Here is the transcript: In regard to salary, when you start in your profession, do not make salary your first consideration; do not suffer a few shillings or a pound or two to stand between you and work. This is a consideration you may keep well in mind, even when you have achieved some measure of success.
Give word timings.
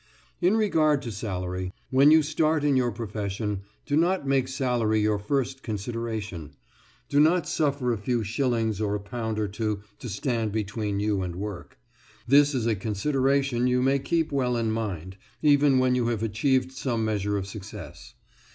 In 0.41 0.57
regard 0.57 1.03
to 1.03 1.11
salary, 1.11 1.71
when 1.91 2.09
you 2.09 2.23
start 2.23 2.63
in 2.63 2.75
your 2.75 2.89
profession, 2.91 3.61
do 3.85 3.95
not 3.95 4.25
make 4.27 4.47
salary 4.47 4.99
your 4.99 5.19
first 5.19 5.61
consideration; 5.61 6.55
do 7.07 7.19
not 7.19 7.47
suffer 7.47 7.93
a 7.93 7.99
few 7.99 8.23
shillings 8.23 8.81
or 8.81 8.95
a 8.95 8.99
pound 8.99 9.37
or 9.37 9.47
two 9.47 9.83
to 9.99 10.09
stand 10.09 10.51
between 10.53 10.99
you 10.99 11.21
and 11.21 11.35
work. 11.35 11.77
This 12.27 12.55
is 12.55 12.65
a 12.65 12.73
consideration 12.73 13.67
you 13.67 13.83
may 13.83 13.99
keep 13.99 14.31
well 14.31 14.57
in 14.57 14.71
mind, 14.71 15.17
even 15.43 15.77
when 15.77 15.93
you 15.93 16.07
have 16.07 16.23
achieved 16.23 16.71
some 16.71 17.05
measure 17.05 17.37
of 17.37 17.45
success. 17.45 18.15